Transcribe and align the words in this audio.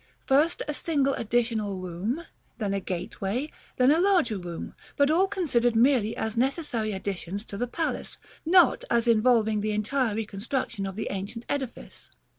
First 0.25 0.63
a 0.67 0.73
single 0.73 1.13
additional 1.13 1.77
room, 1.77 2.23
then 2.57 2.73
a 2.73 2.79
gateway, 2.79 3.51
then 3.77 3.91
a 3.91 3.99
larger 4.01 4.39
room; 4.39 4.73
but 4.97 5.11
all 5.11 5.27
considered 5.27 5.75
merely 5.75 6.17
as 6.17 6.35
necessary 6.35 6.91
additions 6.91 7.45
to 7.45 7.55
the 7.55 7.67
palace, 7.67 8.17
not 8.43 8.83
as 8.89 9.07
involving 9.07 9.61
the 9.61 9.73
entire 9.73 10.15
reconstruction 10.15 10.87
of 10.87 10.95
the 10.95 11.09
ancient 11.11 11.45
edifice. 11.47 12.09